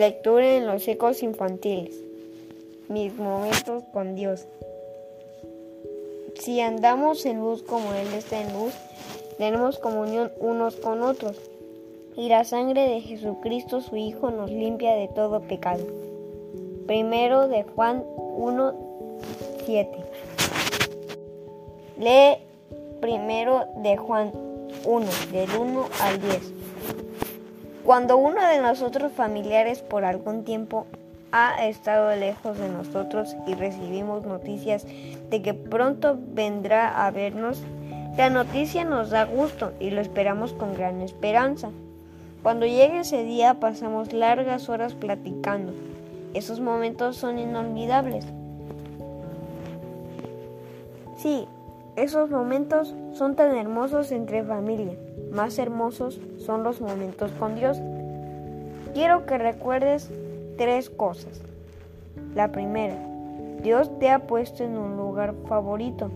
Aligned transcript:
Lectura 0.00 0.56
en 0.56 0.66
los 0.66 0.88
ecos 0.88 1.22
infantiles. 1.22 1.94
Mis 2.88 3.14
momentos 3.18 3.82
con 3.92 4.14
Dios. 4.14 4.46
Si 6.36 6.58
andamos 6.62 7.26
en 7.26 7.40
luz 7.40 7.62
como 7.62 7.92
Él 7.92 8.06
está 8.14 8.40
en 8.40 8.50
luz, 8.54 8.72
tenemos 9.36 9.78
comunión 9.78 10.32
unos 10.40 10.76
con 10.76 11.02
otros. 11.02 11.36
Y 12.16 12.30
la 12.30 12.44
sangre 12.44 12.88
de 12.88 13.02
Jesucristo, 13.02 13.82
su 13.82 13.96
Hijo, 13.96 14.30
nos 14.30 14.50
limpia 14.50 14.94
de 14.94 15.08
todo 15.08 15.42
pecado. 15.42 15.86
Primero 16.86 17.46
de 17.48 17.64
Juan 17.64 18.02
1, 18.16 18.74
7. 19.66 19.98
Lee 21.98 22.38
primero 23.02 23.66
de 23.82 23.98
Juan 23.98 24.32
1, 24.86 25.06
del 25.30 25.50
1 25.58 25.88
al 26.00 26.22
10. 26.22 26.52
Cuando 27.90 28.18
uno 28.18 28.46
de 28.46 28.60
nosotros 28.60 29.10
familiares 29.10 29.80
por 29.80 30.04
algún 30.04 30.44
tiempo 30.44 30.86
ha 31.32 31.66
estado 31.66 32.14
lejos 32.14 32.56
de 32.56 32.68
nosotros 32.68 33.34
y 33.48 33.54
recibimos 33.54 34.24
noticias 34.24 34.86
de 35.28 35.42
que 35.42 35.54
pronto 35.54 36.16
vendrá 36.16 37.04
a 37.04 37.10
vernos, 37.10 37.60
la 38.16 38.30
noticia 38.30 38.84
nos 38.84 39.10
da 39.10 39.24
gusto 39.24 39.72
y 39.80 39.90
lo 39.90 40.00
esperamos 40.00 40.52
con 40.52 40.74
gran 40.74 41.00
esperanza. 41.00 41.70
Cuando 42.44 42.64
llegue 42.64 43.00
ese 43.00 43.24
día 43.24 43.54
pasamos 43.54 44.12
largas 44.12 44.68
horas 44.68 44.94
platicando. 44.94 45.72
Esos 46.32 46.60
momentos 46.60 47.16
son 47.16 47.40
inolvidables. 47.40 48.24
Sí, 51.16 51.48
esos 51.96 52.30
momentos 52.30 52.94
son 53.12 53.36
tan 53.36 53.56
hermosos 53.56 54.12
entre 54.12 54.42
familia 54.44 54.96
más 55.30 55.58
hermosos 55.58 56.20
son 56.38 56.64
los 56.64 56.80
momentos 56.80 57.30
con 57.32 57.54
Dios. 57.54 57.80
Quiero 58.94 59.26
que 59.26 59.38
recuerdes 59.38 60.10
tres 60.56 60.90
cosas. 60.90 61.40
La 62.34 62.50
primera, 62.50 62.96
Dios 63.62 63.96
te 64.00 64.10
ha 64.10 64.26
puesto 64.26 64.64
en 64.64 64.76
un 64.76 64.96
lugar 64.96 65.34
favorito. 65.48 66.10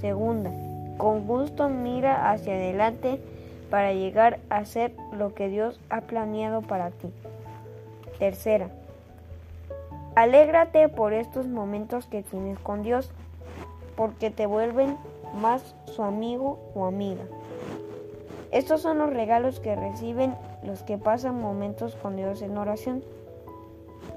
Segunda, 0.00 0.50
con 0.98 1.26
gusto 1.26 1.68
mira 1.68 2.30
hacia 2.32 2.54
adelante 2.54 3.20
para 3.70 3.92
llegar 3.92 4.40
a 4.50 4.64
ser 4.64 4.92
lo 5.16 5.34
que 5.34 5.48
Dios 5.48 5.78
ha 5.88 6.00
planeado 6.02 6.62
para 6.62 6.90
ti. 6.90 7.08
Tercera, 8.18 8.70
alégrate 10.16 10.88
por 10.88 11.12
estos 11.12 11.46
momentos 11.46 12.06
que 12.06 12.22
tienes 12.22 12.58
con 12.58 12.82
Dios, 12.82 13.10
porque 13.96 14.30
te 14.30 14.46
vuelven 14.46 14.96
más 15.40 15.74
su 15.86 16.02
amigo 16.02 16.58
o 16.74 16.86
amiga. 16.86 17.24
Estos 18.52 18.80
son 18.80 18.98
los 18.98 19.10
regalos 19.12 19.60
que 19.60 19.74
reciben 19.74 20.34
los 20.62 20.82
que 20.82 20.98
pasan 20.98 21.40
momentos 21.40 21.94
con 21.96 22.16
Dios 22.16 22.42
en 22.42 22.56
oración. 22.56 23.02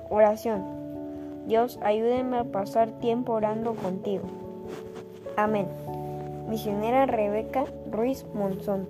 Oración. 0.10 0.64
Dios, 1.48 1.80
ayúdenme 1.82 2.38
a 2.38 2.44
pasar 2.44 3.00
tiempo 3.00 3.34
orando 3.34 3.74
contigo. 3.74 4.24
Amén. 5.36 5.68
Misionera 6.48 7.06
Rebeca 7.06 7.66
Ruiz 7.92 8.26
Monzón. 8.34 8.88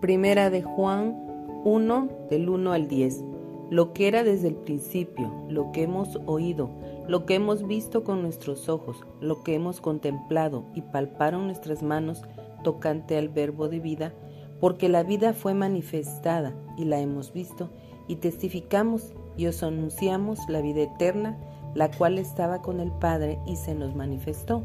Primera 0.00 0.50
de 0.50 0.62
Juan 0.62 1.16
1 1.64 2.08
del 2.30 2.48
1 2.48 2.72
al 2.72 2.88
10. 2.88 3.24
Lo 3.70 3.92
que 3.92 4.08
era 4.08 4.22
desde 4.22 4.48
el 4.48 4.54
principio, 4.54 5.30
lo 5.48 5.72
que 5.72 5.84
hemos 5.84 6.20
oído, 6.26 6.68
lo 7.06 7.26
que 7.26 7.34
hemos 7.34 7.66
visto 7.66 8.02
con 8.02 8.22
nuestros 8.22 8.68
ojos, 8.68 9.04
lo 9.20 9.42
que 9.42 9.54
hemos 9.54 9.80
contemplado 9.80 10.64
y 10.74 10.82
palparon 10.82 11.46
nuestras 11.46 11.82
manos, 11.82 12.22
tocante 12.62 13.18
al 13.18 13.28
verbo 13.28 13.68
de 13.68 13.80
vida, 13.80 14.14
porque 14.58 14.88
la 14.88 15.02
vida 15.02 15.34
fue 15.34 15.52
manifestada 15.52 16.54
y 16.78 16.86
la 16.86 17.00
hemos 17.00 17.32
visto, 17.32 17.70
y 18.08 18.16
testificamos 18.16 19.12
y 19.36 19.46
os 19.46 19.62
anunciamos 19.62 20.38
la 20.48 20.62
vida 20.62 20.82
eterna, 20.82 21.38
la 21.74 21.90
cual 21.90 22.18
estaba 22.18 22.62
con 22.62 22.80
el 22.80 22.92
Padre 22.92 23.38
y 23.46 23.56
se 23.56 23.74
nos 23.74 23.94
manifestó. 23.94 24.64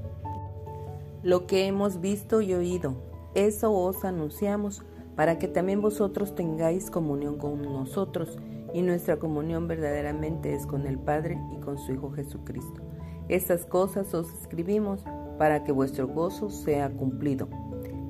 Lo 1.23 1.47
que 1.47 1.65
hemos 1.67 1.99
visto 1.99 2.39
y 2.41 2.53
oído, 2.53 2.93
eso 3.33 3.73
os 3.73 4.05
anunciamos, 4.05 4.83
para 5.17 5.37
que 5.37 5.49
también 5.49 5.81
vosotros 5.81 6.33
tengáis 6.33 6.89
comunión 6.89 7.37
con 7.37 7.61
nosotros, 7.61 8.37
y 8.73 8.81
nuestra 8.81 9.17
comunión 9.17 9.67
verdaderamente 9.67 10.53
es 10.53 10.65
con 10.65 10.87
el 10.87 10.97
Padre 10.99 11.39
y 11.51 11.59
con 11.59 11.77
su 11.77 11.93
Hijo 11.93 12.11
Jesucristo. 12.11 12.81
Estas 13.27 13.65
cosas 13.65 14.13
os 14.13 14.33
escribimos 14.41 15.03
para 15.37 15.63
que 15.63 15.71
vuestro 15.71 16.07
gozo 16.07 16.49
sea 16.49 16.89
cumplido. 16.89 17.47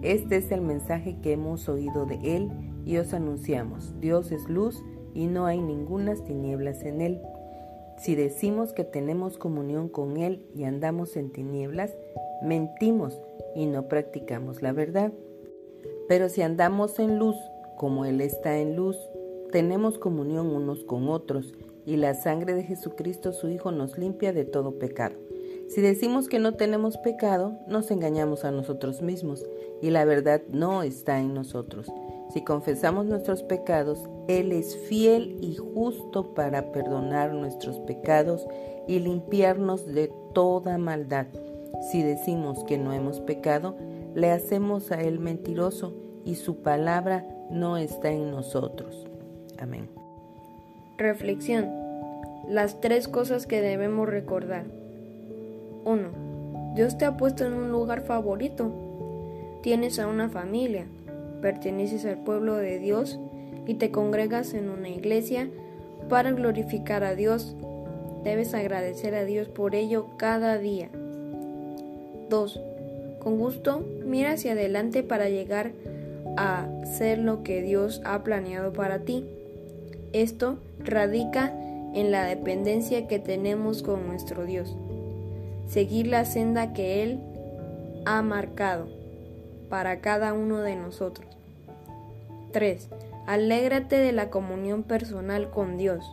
Este 0.01 0.37
es 0.37 0.51
el 0.51 0.61
mensaje 0.61 1.17
que 1.21 1.33
hemos 1.33 1.67
oído 1.67 2.05
de 2.05 2.19
Él 2.35 2.49
y 2.85 2.97
os 2.97 3.13
anunciamos. 3.13 3.99
Dios 3.99 4.31
es 4.31 4.47
luz 4.47 4.81
y 5.13 5.27
no 5.27 5.45
hay 5.45 5.61
ningunas 5.61 6.23
tinieblas 6.23 6.83
en 6.83 7.01
Él. 7.01 7.21
Si 7.97 8.15
decimos 8.15 8.71
que 8.71 8.85
tenemos 8.85 9.37
comunión 9.37 9.89
con 9.89 10.17
Él 10.17 10.45
y 10.55 10.63
andamos 10.63 11.17
en 11.17 11.31
tinieblas, 11.31 11.97
mentimos 12.41 13.21
y 13.55 13.65
no 13.65 13.89
practicamos 13.89 14.61
la 14.61 14.71
verdad. 14.71 15.11
Pero 16.07 16.29
si 16.29 16.41
andamos 16.41 16.97
en 16.99 17.19
luz, 17.19 17.35
como 17.77 18.05
Él 18.05 18.21
está 18.21 18.57
en 18.57 18.77
luz, 18.77 18.97
tenemos 19.51 19.97
comunión 19.97 20.47
unos 20.47 20.83
con 20.83 21.09
otros, 21.09 21.53
y 21.85 21.95
la 21.95 22.13
sangre 22.13 22.53
de 22.53 22.63
Jesucristo 22.63 23.33
su 23.33 23.49
Hijo 23.49 23.71
nos 23.71 23.97
limpia 23.97 24.31
de 24.31 24.45
todo 24.45 24.77
pecado. 24.77 25.15
Si 25.69 25.81
decimos 25.81 26.27
que 26.27 26.39
no 26.39 26.53
tenemos 26.53 26.97
pecado, 26.97 27.57
nos 27.67 27.91
engañamos 27.91 28.43
a 28.43 28.51
nosotros 28.51 29.01
mismos 29.01 29.45
y 29.81 29.91
la 29.91 30.05
verdad 30.05 30.41
no 30.51 30.83
está 30.83 31.19
en 31.19 31.33
nosotros. 31.33 31.91
Si 32.33 32.43
confesamos 32.43 33.05
nuestros 33.05 33.43
pecados, 33.43 34.07
Él 34.27 34.51
es 34.51 34.77
fiel 34.77 35.37
y 35.41 35.55
justo 35.55 36.33
para 36.33 36.71
perdonar 36.71 37.33
nuestros 37.33 37.79
pecados 37.79 38.45
y 38.87 38.99
limpiarnos 38.99 39.85
de 39.85 40.11
toda 40.33 40.77
maldad. 40.77 41.27
Si 41.91 42.03
decimos 42.03 42.63
que 42.65 42.77
no 42.77 42.93
hemos 42.93 43.19
pecado, 43.19 43.75
le 44.15 44.31
hacemos 44.31 44.91
a 44.91 45.01
Él 45.01 45.19
mentiroso 45.19 45.93
y 46.25 46.35
su 46.35 46.57
palabra 46.57 47.27
no 47.49 47.77
está 47.77 48.11
en 48.11 48.31
nosotros. 48.31 49.08
Amén. 49.61 49.89
Reflexión. 50.97 51.69
Las 52.47 52.81
tres 52.81 53.07
cosas 53.07 53.45
que 53.45 53.61
debemos 53.61 54.07
recordar. 54.07 54.65
1. 55.85 56.73
Dios 56.75 56.97
te 56.97 57.05
ha 57.05 57.17
puesto 57.17 57.45
en 57.45 57.53
un 57.53 57.71
lugar 57.71 58.01
favorito. 58.01 58.71
Tienes 59.61 59.99
a 59.99 60.07
una 60.07 60.29
familia, 60.29 60.85
perteneces 61.41 62.05
al 62.05 62.17
pueblo 62.17 62.55
de 62.55 62.79
Dios 62.79 63.19
y 63.65 63.75
te 63.75 63.91
congregas 63.91 64.53
en 64.53 64.69
una 64.69 64.89
iglesia 64.89 65.49
para 66.07 66.31
glorificar 66.31 67.03
a 67.03 67.15
Dios. 67.15 67.55
Debes 68.23 68.53
agradecer 68.53 69.15
a 69.15 69.25
Dios 69.25 69.47
por 69.47 69.75
ello 69.75 70.07
cada 70.17 70.57
día. 70.57 70.89
2. 72.29 72.61
Con 73.19 73.37
gusto, 73.37 73.85
mira 74.05 74.31
hacia 74.31 74.53
adelante 74.53 75.03
para 75.03 75.29
llegar 75.29 75.71
a 76.37 76.67
ser 76.85 77.19
lo 77.19 77.43
que 77.43 77.61
Dios 77.61 78.01
ha 78.05 78.23
planeado 78.23 78.71
para 78.71 78.99
ti. 78.99 79.25
Esto 80.13 80.59
radica 80.79 81.53
en 81.93 82.11
la 82.11 82.25
dependencia 82.25 83.07
que 83.07 83.19
tenemos 83.19 83.83
con 83.83 84.07
nuestro 84.07 84.45
Dios 84.45 84.75
seguir 85.69 86.07
la 86.07 86.25
senda 86.25 86.73
que 86.73 87.03
Él 87.03 87.19
ha 88.05 88.21
marcado 88.21 88.87
para 89.69 90.01
cada 90.01 90.33
uno 90.33 90.59
de 90.59 90.75
nosotros. 90.75 91.27
3. 92.51 92.89
Alégrate 93.27 93.97
de 93.97 94.11
la 94.11 94.31
comunión 94.31 94.81
personal 94.81 95.51
con 95.51 95.77
Dios. 95.77 96.03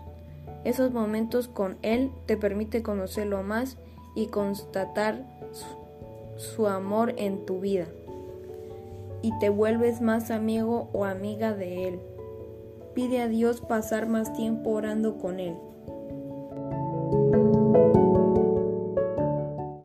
Esos 0.64 0.92
momentos 0.92 1.48
con 1.48 1.78
Él 1.80 2.10
te 2.26 2.36
permite 2.36 2.82
conocerlo 2.82 3.42
más 3.42 3.78
y 4.14 4.26
constatar 4.26 5.24
su, 6.36 6.66
amor 6.66 7.14
en 7.16 7.46
tu 7.46 7.60
vida. 7.60 7.86
Y 9.22 9.32
te 9.38 9.48
vuelves 9.48 10.02
más 10.02 10.30
amigo 10.30 10.90
o 10.92 11.06
amiga 11.06 11.54
de 11.54 11.88
Él 11.88 12.00
pide 12.96 13.20
a 13.20 13.28
Dios 13.28 13.60
pasar 13.60 14.08
más 14.08 14.32
tiempo 14.32 14.70
orando 14.70 15.18
con 15.18 15.38
Él. 15.38 15.54